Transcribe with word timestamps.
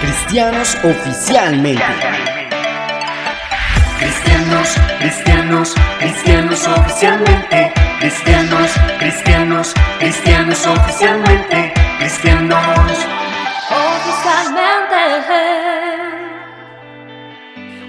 Cristianos 0.00 0.78
oficialmente. 0.82 1.82
Cristianos, 3.98 4.76
cristianos, 4.98 5.74
cristianos 5.98 6.66
oficialmente. 6.66 7.72
Cristianos, 8.00 8.70
cristianos, 8.98 9.74
cristianos 9.98 10.66
oficialmente. 10.66 11.39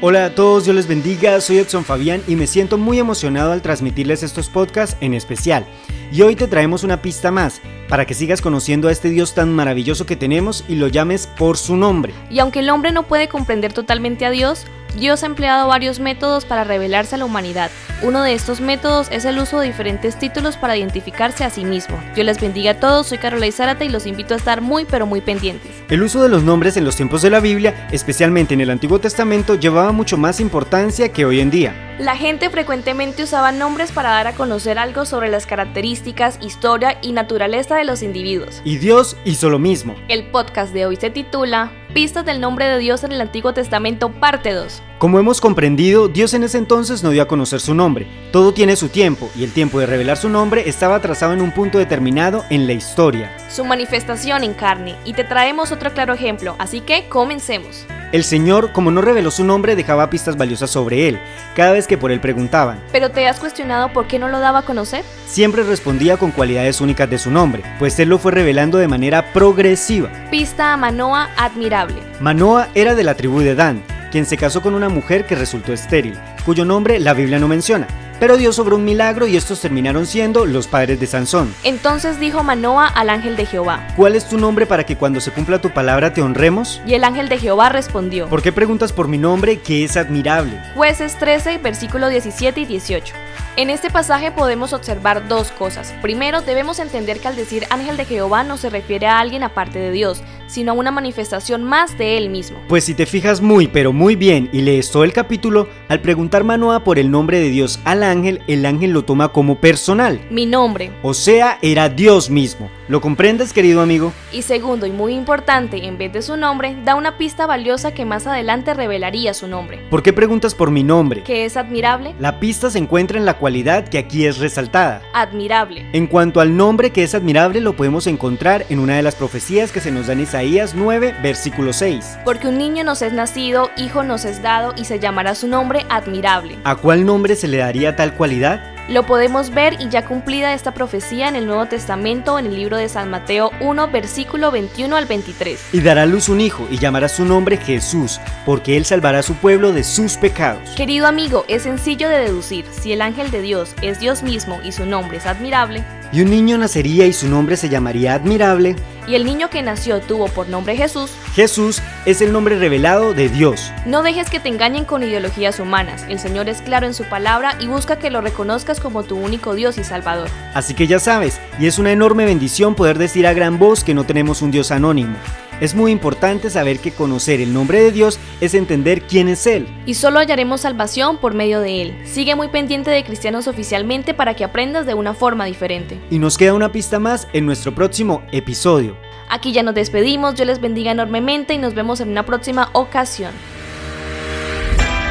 Hola 0.00 0.26
a 0.26 0.30
todos, 0.36 0.62
Dios 0.62 0.76
les 0.76 0.86
bendiga, 0.86 1.40
soy 1.40 1.58
Edson 1.58 1.84
Fabián 1.84 2.22
y 2.28 2.36
me 2.36 2.46
siento 2.46 2.78
muy 2.78 3.00
emocionado 3.00 3.50
al 3.50 3.62
transmitirles 3.62 4.22
estos 4.22 4.48
podcasts 4.48 4.96
en 5.00 5.12
especial. 5.12 5.66
Y 6.12 6.22
hoy 6.22 6.36
te 6.36 6.46
traemos 6.46 6.84
una 6.84 7.02
pista 7.02 7.32
más, 7.32 7.60
para 7.88 8.06
que 8.06 8.14
sigas 8.14 8.40
conociendo 8.40 8.86
a 8.86 8.92
este 8.92 9.10
Dios 9.10 9.34
tan 9.34 9.52
maravilloso 9.52 10.06
que 10.06 10.14
tenemos 10.14 10.64
y 10.68 10.76
lo 10.76 10.86
llames 10.86 11.26
por 11.26 11.56
su 11.56 11.76
nombre. 11.76 12.14
Y 12.30 12.38
aunque 12.38 12.60
el 12.60 12.70
hombre 12.70 12.92
no 12.92 13.08
puede 13.08 13.26
comprender 13.26 13.72
totalmente 13.72 14.24
a 14.24 14.30
Dios, 14.30 14.66
Dios 14.98 15.22
ha 15.22 15.26
empleado 15.26 15.68
varios 15.68 16.00
métodos 16.00 16.44
para 16.44 16.64
revelarse 16.64 17.14
a 17.14 17.18
la 17.18 17.24
humanidad. 17.24 17.70
Uno 18.02 18.22
de 18.22 18.34
estos 18.34 18.60
métodos 18.60 19.08
es 19.10 19.24
el 19.24 19.38
uso 19.38 19.60
de 19.60 19.66
diferentes 19.66 20.18
títulos 20.18 20.56
para 20.56 20.76
identificarse 20.76 21.44
a 21.44 21.50
sí 21.50 21.64
mismo. 21.64 21.98
Dios 22.14 22.26
les 22.26 22.40
bendiga 22.40 22.72
a 22.72 22.80
todos, 22.80 23.08
soy 23.08 23.18
Carola 23.18 23.50
Zárate 23.50 23.84
y 23.84 23.88
los 23.88 24.06
invito 24.06 24.34
a 24.34 24.36
estar 24.36 24.60
muy 24.60 24.84
pero 24.84 25.06
muy 25.06 25.20
pendientes. 25.20 25.70
El 25.88 26.02
uso 26.02 26.22
de 26.22 26.28
los 26.28 26.42
nombres 26.42 26.76
en 26.76 26.84
los 26.84 26.96
tiempos 26.96 27.22
de 27.22 27.30
la 27.30 27.40
Biblia, 27.40 27.88
especialmente 27.90 28.54
en 28.54 28.60
el 28.60 28.70
Antiguo 28.70 28.98
Testamento, 28.98 29.54
llevaba 29.54 29.92
mucho 29.92 30.16
más 30.16 30.40
importancia 30.40 31.12
que 31.12 31.24
hoy 31.24 31.40
en 31.40 31.50
día. 31.50 31.87
La 31.98 32.14
gente 32.14 32.48
frecuentemente 32.48 33.24
usaba 33.24 33.50
nombres 33.50 33.90
para 33.90 34.10
dar 34.10 34.28
a 34.28 34.34
conocer 34.34 34.78
algo 34.78 35.04
sobre 35.04 35.28
las 35.28 35.46
características, 35.46 36.38
historia 36.40 36.96
y 37.02 37.10
naturaleza 37.10 37.74
de 37.74 37.84
los 37.84 38.04
individuos. 38.04 38.62
Y 38.62 38.76
Dios 38.76 39.16
hizo 39.24 39.50
lo 39.50 39.58
mismo. 39.58 39.96
El 40.06 40.30
podcast 40.30 40.72
de 40.72 40.86
hoy 40.86 40.94
se 40.94 41.10
titula 41.10 41.72
Pistas 41.94 42.24
del 42.24 42.40
nombre 42.40 42.66
de 42.66 42.78
Dios 42.78 43.02
en 43.02 43.10
el 43.10 43.20
Antiguo 43.20 43.52
Testamento, 43.52 44.12
parte 44.12 44.52
2. 44.52 44.80
Como 44.98 45.18
hemos 45.18 45.40
comprendido, 45.40 46.06
Dios 46.06 46.34
en 46.34 46.44
ese 46.44 46.58
entonces 46.58 47.02
no 47.02 47.10
dio 47.10 47.20
a 47.20 47.26
conocer 47.26 47.58
su 47.58 47.74
nombre. 47.74 48.06
Todo 48.30 48.54
tiene 48.54 48.76
su 48.76 48.90
tiempo, 48.90 49.28
y 49.34 49.42
el 49.42 49.52
tiempo 49.52 49.80
de 49.80 49.86
revelar 49.86 50.18
su 50.18 50.28
nombre 50.28 50.68
estaba 50.68 51.00
trazado 51.00 51.32
en 51.32 51.40
un 51.40 51.50
punto 51.50 51.78
determinado 51.78 52.44
en 52.48 52.68
la 52.68 52.74
historia. 52.74 53.36
Su 53.50 53.64
manifestación 53.64 54.44
en 54.44 54.54
carne, 54.54 54.94
y 55.04 55.14
te 55.14 55.24
traemos 55.24 55.72
otro 55.72 55.92
claro 55.92 56.14
ejemplo, 56.14 56.54
así 56.60 56.80
que 56.80 57.08
comencemos. 57.08 57.86
El 58.10 58.24
Señor, 58.24 58.72
como 58.72 58.90
no 58.90 59.02
reveló 59.02 59.30
su 59.30 59.44
nombre, 59.44 59.76
dejaba 59.76 60.08
pistas 60.08 60.38
valiosas 60.38 60.70
sobre 60.70 61.08
él, 61.08 61.20
cada 61.54 61.72
vez 61.72 61.86
que 61.86 61.98
por 61.98 62.10
él 62.10 62.20
preguntaban. 62.20 62.80
¿Pero 62.90 63.10
te 63.10 63.28
has 63.28 63.38
cuestionado 63.38 63.92
por 63.92 64.06
qué 64.06 64.18
no 64.18 64.28
lo 64.28 64.40
daba 64.40 64.60
a 64.60 64.64
conocer? 64.64 65.04
Siempre 65.26 65.62
respondía 65.62 66.16
con 66.16 66.30
cualidades 66.30 66.80
únicas 66.80 67.10
de 67.10 67.18
su 67.18 67.30
nombre, 67.30 67.62
pues 67.78 67.98
él 67.98 68.08
lo 68.08 68.18
fue 68.18 68.32
revelando 68.32 68.78
de 68.78 68.88
manera 68.88 69.34
progresiva. 69.34 70.10
Pista 70.30 70.72
a 70.72 70.78
Manoa 70.78 71.28
admirable. 71.36 72.00
Manoa 72.18 72.68
era 72.74 72.94
de 72.94 73.04
la 73.04 73.14
tribu 73.14 73.40
de 73.40 73.54
Dan, 73.54 73.82
quien 74.10 74.24
se 74.24 74.38
casó 74.38 74.62
con 74.62 74.74
una 74.74 74.88
mujer 74.88 75.26
que 75.26 75.34
resultó 75.34 75.74
estéril, 75.74 76.18
cuyo 76.46 76.64
nombre 76.64 77.00
la 77.00 77.12
Biblia 77.12 77.38
no 77.38 77.46
menciona. 77.46 77.88
Pero 78.20 78.36
Dios 78.36 78.58
obró 78.58 78.76
un 78.76 78.84
milagro 78.84 79.26
y 79.26 79.36
estos 79.36 79.60
terminaron 79.60 80.06
siendo 80.06 80.44
los 80.44 80.66
padres 80.66 80.98
de 80.98 81.06
Sansón. 81.06 81.54
Entonces 81.62 82.18
dijo 82.18 82.42
Manoa 82.42 82.86
al 82.88 83.10
ángel 83.10 83.36
de 83.36 83.46
Jehová, 83.46 83.86
¿cuál 83.96 84.16
es 84.16 84.28
tu 84.28 84.38
nombre 84.38 84.66
para 84.66 84.84
que 84.84 84.96
cuando 84.96 85.20
se 85.20 85.30
cumpla 85.30 85.60
tu 85.60 85.70
palabra 85.70 86.12
te 86.12 86.22
honremos? 86.22 86.80
Y 86.86 86.94
el 86.94 87.04
ángel 87.04 87.28
de 87.28 87.38
Jehová 87.38 87.68
respondió, 87.68 88.28
¿por 88.28 88.42
qué 88.42 88.52
preguntas 88.52 88.92
por 88.92 89.06
mi 89.06 89.18
nombre 89.18 89.58
que 89.60 89.84
es 89.84 89.96
admirable? 89.96 90.60
Jueces 90.74 91.16
13, 91.18 91.58
versículo 91.58 92.08
17 92.08 92.60
y 92.60 92.64
18. 92.64 93.14
En 93.58 93.70
este 93.70 93.90
pasaje 93.90 94.30
podemos 94.30 94.72
observar 94.72 95.26
dos 95.26 95.50
cosas. 95.50 95.92
Primero, 96.00 96.42
debemos 96.42 96.78
entender 96.78 97.18
que 97.18 97.26
al 97.26 97.34
decir 97.34 97.64
ángel 97.70 97.96
de 97.96 98.04
Jehová 98.04 98.44
no 98.44 98.56
se 98.56 98.70
refiere 98.70 99.08
a 99.08 99.18
alguien 99.18 99.42
aparte 99.42 99.80
de 99.80 99.90
Dios, 99.90 100.22
sino 100.46 100.70
a 100.70 100.74
una 100.74 100.92
manifestación 100.92 101.64
más 101.64 101.98
de 101.98 102.16
él 102.16 102.30
mismo. 102.30 102.60
Pues 102.68 102.84
si 102.84 102.94
te 102.94 103.04
fijas 103.04 103.40
muy 103.40 103.66
pero 103.66 103.92
muy 103.92 104.14
bien 104.14 104.48
y 104.52 104.60
lees 104.60 104.92
todo 104.92 105.02
el 105.02 105.12
capítulo, 105.12 105.68
al 105.88 106.00
preguntar 106.00 106.44
Manoa 106.44 106.84
por 106.84 107.00
el 107.00 107.10
nombre 107.10 107.40
de 107.40 107.48
Dios 107.48 107.80
al 107.84 108.04
ángel, 108.08 108.42
el 108.48 108.66
ángel 108.66 108.90
lo 108.90 109.04
toma 109.04 109.28
como 109.28 109.60
personal. 109.60 110.20
Mi 110.30 110.46
nombre. 110.46 110.90
O 111.02 111.14
sea, 111.14 111.58
era 111.62 111.88
Dios 111.88 112.30
mismo. 112.30 112.70
¿Lo 112.88 113.02
comprendes, 113.02 113.52
querido 113.52 113.82
amigo? 113.82 114.14
Y 114.32 114.42
segundo 114.42 114.86
y 114.86 114.90
muy 114.90 115.12
importante, 115.12 115.84
en 115.84 115.98
vez 115.98 116.10
de 116.10 116.22
su 116.22 116.38
nombre, 116.38 116.74
da 116.84 116.94
una 116.94 117.18
pista 117.18 117.46
valiosa 117.46 117.92
que 117.92 118.06
más 118.06 118.26
adelante 118.26 118.72
revelaría 118.72 119.34
su 119.34 119.46
nombre. 119.46 119.78
¿Por 119.90 120.02
qué 120.02 120.14
preguntas 120.14 120.54
por 120.54 120.70
mi 120.70 120.82
nombre? 120.82 121.22
¿Que 121.22 121.44
es 121.44 121.58
admirable? 121.58 122.14
La 122.18 122.40
pista 122.40 122.70
se 122.70 122.78
encuentra 122.78 123.18
en 123.18 123.26
la 123.26 123.34
cualidad 123.34 123.86
que 123.86 123.98
aquí 123.98 124.24
es 124.24 124.38
resaltada. 124.38 125.02
Admirable. 125.12 125.86
En 125.92 126.06
cuanto 126.06 126.40
al 126.40 126.56
nombre 126.56 126.90
que 126.90 127.02
es 127.02 127.14
admirable, 127.14 127.60
lo 127.60 127.76
podemos 127.76 128.06
encontrar 128.06 128.64
en 128.70 128.78
una 128.78 128.96
de 128.96 129.02
las 129.02 129.16
profecías 129.16 129.70
que 129.70 129.80
se 129.80 129.90
nos 129.90 130.06
da 130.06 130.14
en 130.14 130.20
Isaías 130.20 130.74
9, 130.74 131.16
versículo 131.22 131.74
6. 131.74 132.20
Porque 132.24 132.48
un 132.48 132.56
niño 132.56 132.84
nos 132.84 133.02
es 133.02 133.12
nacido, 133.12 133.68
hijo 133.76 134.02
nos 134.02 134.24
es 134.24 134.40
dado, 134.40 134.72
y 134.78 134.86
se 134.86 134.98
llamará 134.98 135.34
su 135.34 135.46
nombre 135.46 135.84
admirable. 135.90 136.56
¿A 136.64 136.76
cuál 136.76 137.04
nombre 137.04 137.36
se 137.36 137.48
le 137.48 137.58
daría 137.58 137.96
tal 137.98 138.14
cualidad? 138.14 138.77
Lo 138.88 139.04
podemos 139.04 139.50
ver 139.50 139.76
y 139.80 139.90
ya 139.90 140.06
cumplida 140.06 140.54
esta 140.54 140.72
profecía 140.72 141.28
en 141.28 141.36
el 141.36 141.44
Nuevo 141.44 141.66
Testamento 141.66 142.38
en 142.38 142.46
el 142.46 142.56
libro 142.56 142.78
de 142.78 142.88
San 142.88 143.10
Mateo 143.10 143.50
1, 143.60 143.88
versículo 143.88 144.50
21 144.50 144.96
al 144.96 145.04
23. 145.04 145.74
Y 145.74 145.80
dará 145.82 146.06
luz 146.06 146.30
un 146.30 146.40
hijo 146.40 146.66
y 146.70 146.78
llamará 146.78 147.10
su 147.10 147.26
nombre 147.26 147.58
Jesús, 147.58 148.18
porque 148.46 148.78
él 148.78 148.86
salvará 148.86 149.18
a 149.18 149.22
su 149.22 149.34
pueblo 149.34 149.72
de 149.72 149.84
sus 149.84 150.16
pecados. 150.16 150.70
Querido 150.70 151.06
amigo, 151.06 151.44
es 151.48 151.64
sencillo 151.64 152.08
de 152.08 152.20
deducir, 152.20 152.64
si 152.70 152.92
el 152.92 153.02
ángel 153.02 153.30
de 153.30 153.42
Dios 153.42 153.74
es 153.82 154.00
Dios 154.00 154.22
mismo 154.22 154.58
y 154.64 154.72
su 154.72 154.86
nombre 154.86 155.18
es 155.18 155.26
admirable, 155.26 155.84
y 156.10 156.22
un 156.22 156.30
niño 156.30 156.56
nacería 156.56 157.06
y 157.06 157.12
su 157.12 157.28
nombre 157.28 157.56
se 157.56 157.68
llamaría 157.68 158.14
admirable. 158.14 158.76
Y 159.06 159.14
el 159.14 159.24
niño 159.24 159.48
que 159.48 159.62
nació 159.62 160.00
tuvo 160.00 160.28
por 160.28 160.48
nombre 160.48 160.76
Jesús. 160.76 161.10
Jesús 161.34 161.82
es 162.04 162.20
el 162.20 162.32
nombre 162.32 162.58
revelado 162.58 163.14
de 163.14 163.28
Dios. 163.28 163.72
No 163.86 164.02
dejes 164.02 164.28
que 164.28 164.40
te 164.40 164.48
engañen 164.48 164.84
con 164.84 165.02
ideologías 165.02 165.60
humanas. 165.60 166.04
El 166.08 166.18
Señor 166.18 166.48
es 166.48 166.60
claro 166.60 166.86
en 166.86 166.92
su 166.92 167.04
palabra 167.04 167.56
y 167.58 167.68
busca 167.68 167.98
que 167.98 168.10
lo 168.10 168.20
reconozcas 168.20 168.77
como 168.80 169.02
tu 169.02 169.16
único 169.16 169.54
Dios 169.54 169.78
y 169.78 169.84
Salvador. 169.84 170.28
Así 170.54 170.74
que 170.74 170.86
ya 170.86 170.98
sabes, 170.98 171.40
y 171.58 171.66
es 171.66 171.78
una 171.78 171.92
enorme 171.92 172.24
bendición 172.24 172.74
poder 172.74 172.98
decir 172.98 173.26
a 173.26 173.32
gran 173.32 173.58
voz 173.58 173.84
que 173.84 173.94
no 173.94 174.04
tenemos 174.04 174.42
un 174.42 174.50
Dios 174.50 174.70
anónimo. 174.70 175.16
Es 175.60 175.74
muy 175.74 175.90
importante 175.90 176.50
saber 176.50 176.78
que 176.78 176.92
conocer 176.92 177.40
el 177.40 177.52
nombre 177.52 177.82
de 177.82 177.90
Dios 177.90 178.20
es 178.40 178.54
entender 178.54 179.02
quién 179.02 179.28
es 179.28 179.44
Él. 179.44 179.66
Y 179.86 179.94
solo 179.94 180.20
hallaremos 180.20 180.60
salvación 180.60 181.18
por 181.18 181.34
medio 181.34 181.60
de 181.60 181.82
Él. 181.82 181.98
Sigue 182.04 182.36
muy 182.36 182.46
pendiente 182.48 182.92
de 182.92 183.02
Cristianos 183.02 183.48
oficialmente 183.48 184.14
para 184.14 184.34
que 184.34 184.44
aprendas 184.44 184.86
de 184.86 184.94
una 184.94 185.14
forma 185.14 185.46
diferente. 185.46 186.00
Y 186.10 186.20
nos 186.20 186.38
queda 186.38 186.54
una 186.54 186.70
pista 186.70 187.00
más 187.00 187.26
en 187.32 187.44
nuestro 187.44 187.74
próximo 187.74 188.22
episodio. 188.30 188.96
Aquí 189.28 189.52
ya 189.52 189.64
nos 189.64 189.74
despedimos, 189.74 190.36
yo 190.36 190.44
les 190.44 190.60
bendiga 190.60 190.92
enormemente 190.92 191.54
y 191.54 191.58
nos 191.58 191.74
vemos 191.74 192.00
en 192.00 192.10
una 192.10 192.24
próxima 192.24 192.70
ocasión. 192.72 193.32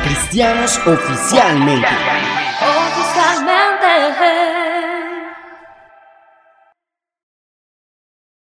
Cristianos 0.04 0.80
oficialmente. 0.88 1.86
Oficialmente. 1.86 2.37